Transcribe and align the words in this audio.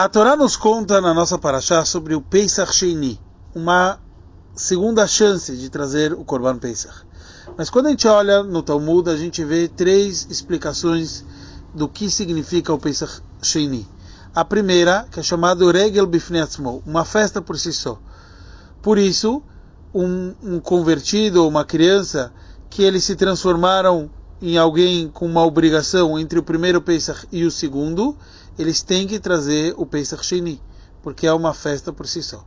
A 0.00 0.08
Torá 0.08 0.36
nos 0.36 0.56
conta 0.56 1.00
na 1.00 1.12
nossa 1.12 1.36
paraxá 1.36 1.84
sobre 1.84 2.14
o 2.14 2.22
Pesach 2.22 2.72
Sheini, 2.72 3.20
uma 3.52 3.98
segunda 4.54 5.04
chance 5.08 5.56
de 5.56 5.68
trazer 5.68 6.12
o 6.12 6.24
Korban 6.24 6.56
Pesach. 6.56 7.04
Mas 7.56 7.68
quando 7.68 7.86
a 7.86 7.90
gente 7.90 8.06
olha 8.06 8.44
no 8.44 8.62
Talmud, 8.62 9.10
a 9.10 9.16
gente 9.16 9.44
vê 9.44 9.66
três 9.66 10.24
explicações 10.30 11.24
do 11.74 11.88
que 11.88 12.08
significa 12.12 12.72
o 12.72 12.78
Pesach 12.78 13.20
Sheini. 13.42 13.88
A 14.32 14.44
primeira, 14.44 15.04
que 15.10 15.18
é 15.18 15.22
chamado 15.24 15.68
Regel 15.68 16.06
Bifnei 16.06 16.44
uma 16.86 17.04
festa 17.04 17.42
por 17.42 17.58
si 17.58 17.72
só. 17.72 17.98
Por 18.80 18.98
isso, 18.98 19.42
um, 19.92 20.32
um 20.40 20.60
convertido 20.60 21.42
ou 21.42 21.48
uma 21.48 21.64
criança 21.64 22.32
que 22.70 22.84
eles 22.84 23.02
se 23.02 23.16
transformaram 23.16 24.08
em 24.40 24.56
alguém 24.56 25.08
com 25.08 25.26
uma 25.26 25.44
obrigação 25.44 26.18
entre 26.18 26.38
o 26.38 26.42
primeiro 26.42 26.80
Pesach 26.80 27.26
e 27.32 27.44
o 27.44 27.50
segundo, 27.50 28.16
eles 28.58 28.82
têm 28.82 29.06
que 29.06 29.18
trazer 29.18 29.74
o 29.76 29.84
Pesach 29.84 30.24
Sheni, 30.24 30.60
porque 31.02 31.26
é 31.26 31.32
uma 31.32 31.52
festa 31.52 31.92
por 31.92 32.06
si 32.06 32.22
só. 32.22 32.44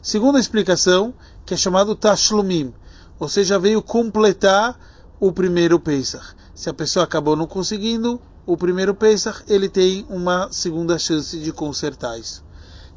Segunda 0.00 0.38
explicação, 0.38 1.14
que 1.44 1.54
é 1.54 1.56
chamado 1.56 1.94
Tashlumim, 1.94 2.72
ou 3.18 3.28
seja, 3.28 3.58
veio 3.58 3.82
completar 3.82 4.78
o 5.20 5.32
primeiro 5.32 5.78
Pesach. 5.78 6.34
Se 6.54 6.68
a 6.68 6.74
pessoa 6.74 7.04
acabou 7.04 7.36
não 7.36 7.46
conseguindo 7.46 8.20
o 8.44 8.56
primeiro 8.56 8.94
Pesach, 8.94 9.42
ele 9.48 9.68
tem 9.68 10.04
uma 10.08 10.48
segunda 10.50 10.98
chance 10.98 11.38
de 11.38 11.52
consertar 11.52 12.18
isso. 12.18 12.44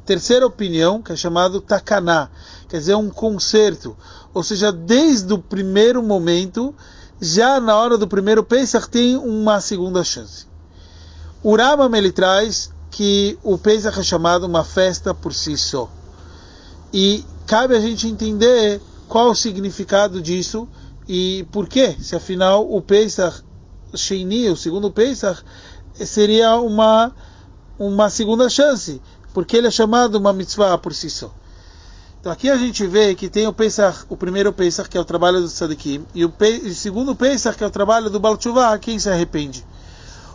Terceira 0.04 0.46
opinião, 0.46 1.02
que 1.02 1.12
é 1.12 1.16
chamado 1.16 1.60
Takaná, 1.60 2.30
quer 2.68 2.78
dizer, 2.78 2.94
um 2.94 3.10
conserto. 3.10 3.96
Ou 4.32 4.42
seja, 4.42 4.70
desde 4.72 5.32
o 5.32 5.38
primeiro 5.38 6.00
momento, 6.02 6.74
já 7.20 7.60
na 7.60 7.76
hora 7.76 7.96
do 7.96 8.06
primeiro 8.06 8.44
Pesach 8.44 8.88
tem 8.88 9.16
uma 9.16 9.60
segunda 9.60 10.04
chance. 10.04 10.46
O 11.42 11.56
Rambam 11.56 11.94
ele 11.94 12.12
traz 12.12 12.70
que 12.90 13.38
o 13.42 13.56
Pesach 13.58 13.98
é 13.98 14.02
chamado 14.02 14.44
uma 14.44 14.64
festa 14.64 15.14
por 15.14 15.32
si 15.32 15.56
só. 15.56 15.90
E 16.92 17.24
cabe 17.46 17.76
a 17.76 17.80
gente 17.80 18.08
entender 18.08 18.80
qual 19.08 19.30
o 19.30 19.34
significado 19.34 20.20
disso 20.20 20.68
e 21.08 21.46
por 21.52 21.68
quê, 21.68 21.96
se 22.00 22.16
afinal 22.16 22.68
o 22.70 22.80
Pesach 22.80 23.42
Sheini, 23.94 24.48
o 24.50 24.56
segundo 24.56 24.90
Pesach, 24.90 25.42
seria 25.94 26.56
uma, 26.56 27.14
uma 27.78 28.10
segunda 28.10 28.48
chance 28.48 29.00
porque 29.32 29.56
ele 29.56 29.66
é 29.66 29.70
chamado 29.70 30.16
uma 30.16 30.32
mitzvah 30.32 30.78
por 30.78 30.94
si 30.94 31.10
só. 31.10 31.32
Então 32.26 32.32
aqui 32.32 32.50
a 32.50 32.56
gente 32.56 32.84
vê 32.88 33.14
que 33.14 33.28
tem 33.28 33.46
o 33.46 33.54
o 34.08 34.16
primeiro 34.16 34.52
Pesach, 34.52 34.88
que 34.88 34.98
é 34.98 35.00
o 35.00 35.04
trabalho 35.04 35.40
do 35.40 35.48
Sadikim, 35.48 36.04
e 36.12 36.24
o, 36.24 36.34
o 36.64 36.74
segundo 36.74 37.14
Pesach, 37.14 37.56
que 37.56 37.62
é 37.62 37.66
o 37.68 37.70
trabalho 37.70 38.10
do 38.10 38.18
Baal 38.18 38.36
quem 38.80 38.98
se 38.98 39.08
arrepende. 39.08 39.64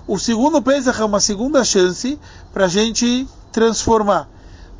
O 0.07 0.17
segundo 0.17 0.61
Pesach 0.61 1.01
é 1.01 1.03
uma 1.03 1.19
segunda 1.19 1.65
chance 1.65 2.17
para 2.53 2.63
a 2.63 2.69
gente 2.69 3.27
transformar. 3.51 4.29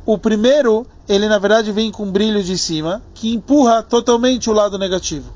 O 0.06 0.16
primeiro, 0.16 0.86
ele 1.06 1.28
na 1.28 1.38
verdade 1.38 1.70
vem 1.70 1.92
com 1.92 2.04
um 2.04 2.10
brilho 2.10 2.42
de 2.42 2.56
cima, 2.56 3.02
que 3.12 3.34
empurra 3.34 3.82
totalmente 3.82 4.48
o 4.48 4.54
lado 4.54 4.78
negativo. 4.78 5.30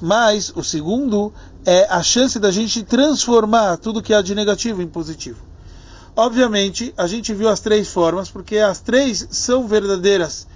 Mas 0.00 0.50
o 0.56 0.64
segundo 0.64 1.30
é 1.62 1.86
a 1.90 2.02
chance 2.02 2.38
da 2.38 2.50
gente 2.50 2.82
transformar 2.82 3.76
tudo 3.76 4.00
que 4.00 4.14
há 4.14 4.22
de 4.22 4.34
negativo 4.34 4.80
em 4.80 4.88
positivo. 4.88 5.44
Obviamente, 6.16 6.94
a 6.96 7.06
gente 7.06 7.34
viu 7.34 7.50
as 7.50 7.60
três 7.60 7.86
formas, 7.88 8.30
porque 8.30 8.56
as 8.56 8.80
três 8.80 9.28
são 9.30 9.68
verdadeiras. 9.68 10.46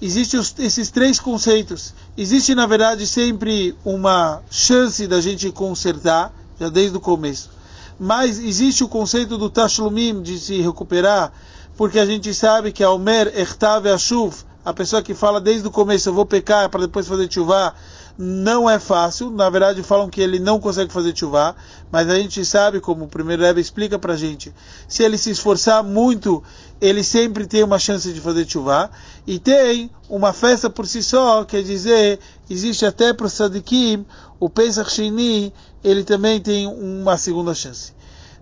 Existem 0.00 0.40
esses 0.58 0.90
três 0.90 1.18
conceitos. 1.18 1.94
Existe, 2.16 2.54
na 2.54 2.66
verdade, 2.66 3.06
sempre 3.06 3.74
uma 3.84 4.42
chance 4.50 5.06
da 5.06 5.20
gente 5.20 5.50
consertar, 5.50 6.32
já 6.60 6.68
desde 6.68 6.96
o 6.96 7.00
começo. 7.00 7.50
Mas 7.98 8.38
existe 8.38 8.84
o 8.84 8.88
conceito 8.88 9.38
do 9.38 9.48
tashlumim, 9.48 10.20
de 10.22 10.38
se 10.38 10.60
recuperar, 10.60 11.32
porque 11.76 11.98
a 11.98 12.04
gente 12.04 12.34
sabe 12.34 12.72
que 12.72 12.84
a 12.84 12.90
Omer 12.90 13.32
Echtav 13.34 13.88
Ashuv, 13.88 14.34
a 14.62 14.74
pessoa 14.74 15.00
que 15.00 15.14
fala 15.14 15.40
desde 15.40 15.66
o 15.66 15.70
começo, 15.70 16.08
eu 16.08 16.12
vou 16.12 16.26
pecar 16.26 16.68
para 16.68 16.82
depois 16.82 17.06
fazer 17.06 17.32
chuvá, 17.32 17.74
não 18.18 18.68
é 18.68 18.78
fácil. 18.78 19.30
Na 19.30 19.48
verdade, 19.50 19.82
falam 19.82 20.08
que 20.08 20.20
ele 20.20 20.38
não 20.38 20.58
consegue 20.58 20.92
fazer 20.92 21.16
chuvá, 21.16 21.54
mas 21.90 22.08
a 22.08 22.18
gente 22.18 22.44
sabe, 22.44 22.80
como 22.80 23.04
o 23.04 23.08
primeiro 23.08 23.42
Rebbe 23.42 23.60
explica 23.60 23.98
para 23.98 24.14
a 24.14 24.16
gente, 24.16 24.54
se 24.88 25.02
ele 25.02 25.18
se 25.18 25.30
esforçar 25.30 25.82
muito, 25.82 26.42
ele 26.80 27.02
sempre 27.02 27.46
tem 27.46 27.62
uma 27.62 27.78
chance 27.78 28.12
de 28.12 28.20
fazer 28.20 28.48
chuvá. 28.48 28.90
E 29.26 29.38
tem 29.38 29.90
uma 30.08 30.32
festa 30.32 30.70
por 30.70 30.86
si 30.86 31.02
só, 31.02 31.44
quer 31.44 31.62
dizer, 31.62 32.18
existe 32.48 32.86
até 32.86 33.12
para 33.12 33.26
o 33.26 33.30
Sadikim, 33.30 34.06
o 34.38 34.48
Pesach 34.48 34.90
Sheni, 34.90 35.52
ele 35.82 36.04
também 36.04 36.40
tem 36.40 36.66
uma 36.66 37.16
segunda 37.16 37.54
chance. 37.54 37.92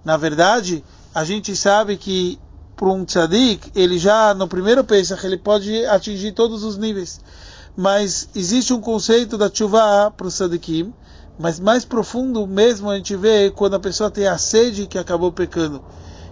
Na 0.05 0.17
verdade, 0.17 0.85
a 1.15 1.25
gente 1.25 1.57
sabe 1.57 1.97
que 1.97 2.39
para 2.77 2.89
um 2.89 3.05
tzadik, 3.05 3.71
ele 3.75 3.99
já 3.99 4.35
no 4.35 4.49
primeiro 4.49 4.83
Pesach, 4.83 5.25
ele 5.25 5.39
pode 5.39 5.87
atingir 5.87 6.33
todos 6.33 6.65
os 6.65 6.77
níveis 6.77 7.21
mas 7.77 8.29
existe 8.35 8.73
um 8.73 8.81
conceito 8.81 9.37
da 9.37 9.51
chuva 9.53 10.13
para 10.17 10.27
o 10.27 10.31
sadikim, 10.31 10.93
mas 11.39 11.59
mais 11.59 11.85
profundo 11.85 12.47
mesmo 12.47 12.91
a 12.91 12.97
gente 12.97 13.17
vê 13.17 13.51
quando 13.51 13.75
a 13.75 13.81
pessoa 13.81 14.11
tem 14.11 14.27
a 14.27 14.39
sede 14.39 14.87
que 14.87 14.99
acabou 14.99 15.33
pecando. 15.33 15.83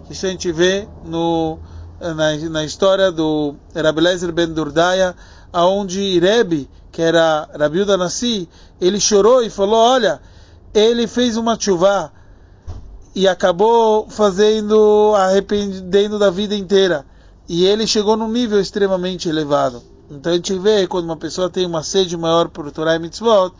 Isso 0.09 0.25
a 0.25 0.29
gente 0.29 0.51
vê 0.51 0.87
no, 1.05 1.59
na, 1.99 2.35
na 2.49 2.63
história 2.63 3.11
do 3.11 3.55
Rabelezer 3.75 4.31
ben 4.31 4.47
Durdaya, 4.53 5.15
aonde 5.51 6.19
Rebbe, 6.19 6.69
que 6.91 7.01
era 7.01 7.49
Rabiuda 7.57 7.97
Nassi, 7.97 8.47
ele 8.79 8.99
chorou 8.99 9.43
e 9.43 9.49
falou, 9.49 9.79
olha, 9.79 10.21
ele 10.73 11.07
fez 11.07 11.37
uma 11.37 11.59
chuva 11.59 12.11
e 13.15 13.27
acabou 13.27 14.09
fazendo, 14.09 15.13
arrependendo 15.15 16.17
da 16.17 16.29
vida 16.29 16.55
inteira. 16.55 17.05
E 17.47 17.65
ele 17.65 17.85
chegou 17.85 18.15
num 18.15 18.31
nível 18.31 18.59
extremamente 18.59 19.27
elevado. 19.27 19.92
Então 20.15 20.31
a 20.31 20.35
gente 20.35 20.57
vê 20.57 20.87
quando 20.87 21.05
uma 21.05 21.17
pessoa 21.17 21.49
tem 21.49 21.65
uma 21.65 21.83
sede 21.83 22.15
maior 22.15 22.47
por 22.47 22.69
Torah 22.71 22.95
e 22.95 22.99
Mitzvot, 22.99 23.53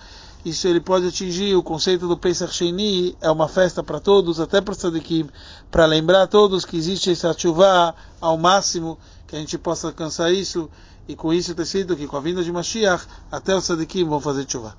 isso 0.45 0.67
ele 0.67 0.79
pode 0.79 1.07
atingir 1.07 1.55
o 1.55 1.63
conceito 1.63 2.07
do 2.07 2.17
Pesach 2.17 2.53
Sheni, 2.53 3.17
é 3.21 3.31
uma 3.31 3.47
festa 3.47 3.81
para 3.81 3.99
todos, 3.99 4.39
até 4.39 4.59
para 4.59 4.73
o 4.73 4.75
Sadikim, 4.75 5.29
para 5.71 5.85
lembrar 5.85 6.23
a 6.23 6.27
todos 6.27 6.65
que 6.65 6.77
existe 6.77 7.09
essa 7.09 7.33
chuva 7.37 7.95
ao 8.19 8.37
máximo, 8.37 8.99
que 9.25 9.35
a 9.35 9.39
gente 9.39 9.57
possa 9.57 9.87
alcançar 9.87 10.31
isso, 10.31 10.69
e 11.07 11.15
com 11.15 11.33
isso 11.33 11.55
ter 11.55 11.65
sido 11.65 11.95
que 11.95 12.07
com 12.07 12.17
a 12.17 12.21
vinda 12.21 12.43
de 12.43 12.51
Mashiach, 12.51 13.05
até 13.31 13.55
os 13.55 13.63
Sadikim 13.63 14.03
vão 14.03 14.19
fazer 14.19 14.45
chuva. 14.49 14.75